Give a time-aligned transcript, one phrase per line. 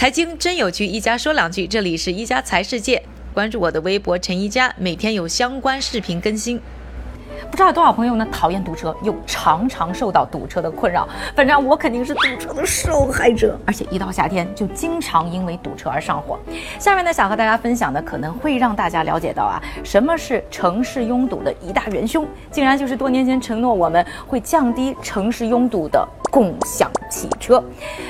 [0.00, 1.66] 财经真有趣，一家说两句。
[1.66, 3.02] 这里是一家财世界，
[3.34, 6.58] 关注我的微博陈一家，每天有相关视频更新。
[7.50, 11.06] 不知道有多少朋友呢讨厌堵车，又常常受到堵车的困扰。
[11.36, 16.38] 反正我肯定是堵车的受害者，而且一到夏天就经常因为堵车而上火。
[16.78, 27.62] 下面呢，想和大家分享的可能会让大家了解到啊，什么是城市拥堵的一大元凶，竟然就是多年前承诺我们会降低城市拥堵的共享汽车。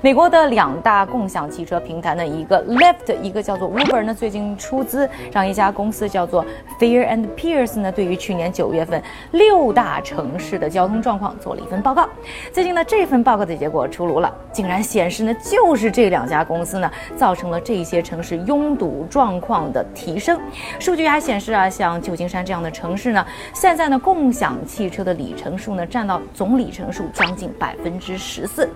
[0.00, 6.44] 美国的两大共享汽车平台呢，一个 Lyft，一个叫做 Uber 呢，最近出资让一家公司叫做
[6.80, 9.02] Fear and Pierce 呢，对于去年九月份。
[9.32, 12.08] 六大城市的交通状况做了一份报告，
[12.52, 20.40] 最近呢，这份报告的结果出炉了，竟然显示呢，就是这两家公司呢，造成了这些城市拥堵状况的提升。
[20.78, 28.68] 数据还显示啊，像旧金山这样的城市呢，现在呢，共享汽车的里程数呢，占到总里程数将近百分之之十四。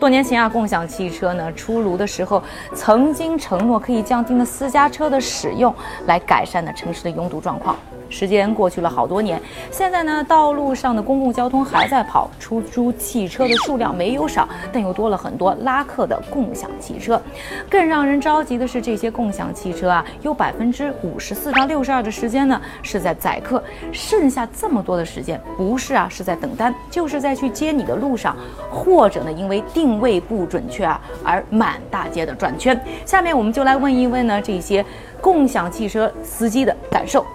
[0.00, 2.42] 多年前啊，共享汽车呢出炉的时候，
[2.74, 5.74] 曾经承诺可以降低呢私家车的使用，
[6.06, 7.76] 来改善呢城市的拥堵状况。
[8.10, 9.38] 时间过去了好多年，
[9.70, 17.20] 现在呢，道路上的公共交通还在跑，出租汽车的数量没有少，但又多了很多拉客的共享汽车。
[17.68, 28.34] 更让人着急的是，这些共享汽车啊，有百分之五十四到六十二的时间呢是在载客，剩下这么多的时间，不是啊，是在等单，就是在去接你的路上，
[28.78, 32.80] 或者呢，因为定位不准确啊，而满大街的转圈。
[33.04, 34.84] 下面我们就来问一问呢，这些
[35.20, 37.26] 共享汽车司机的感受。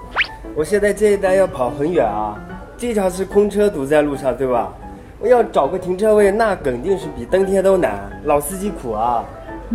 [0.56, 2.40] 我现在这一单要跑很远啊，
[2.78, 4.72] 经常是空车堵在路上，对吧？
[5.20, 9.24] 我要找个停车位，那肯定是比登天都难，老司机苦啊。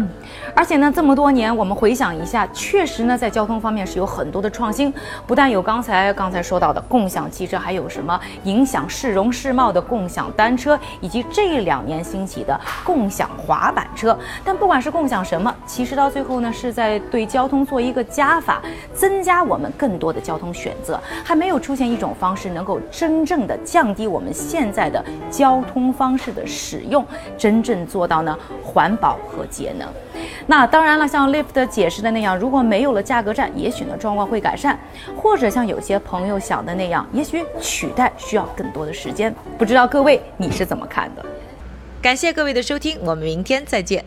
[0.00, 0.08] 嗯，
[0.54, 4.94] 而且呢，这么多年，我们回想一下，确实呢，在交通方面是有很多的创新。
[5.26, 14.16] 不但有刚才刚才说到的共享汽车，还有什么影响市容市貌的共享单车，以及这两年兴起的共享滑板车。
[14.44, 18.62] 但不管是共享什么，其实到最后呢，是在对交通做一个加法，
[18.94, 21.00] 增加我们更多的交通选择。
[21.24, 27.04] 还没有出现一种方式能够真正的降低我们现在的交通方式的使用，
[27.36, 29.87] 真正做到呢环保和节能。
[30.46, 34.78] 那当然了，像 l i f t 解释的那样，如果没有了价格战，也许呢状况会改善，
[35.16, 39.34] 或者像有些朋友想的那样，也许取代需要更多的时间。
[39.58, 41.24] 不知道各位你是怎么看的？
[42.00, 44.04] 感谢各位的收听，我们明天再见。